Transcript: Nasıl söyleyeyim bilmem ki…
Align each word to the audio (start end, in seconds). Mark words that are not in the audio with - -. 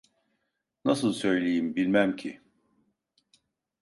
Nasıl 0.85 1.13
söyleyeyim 1.13 1.75
bilmem 1.75 2.15
ki… 2.15 2.41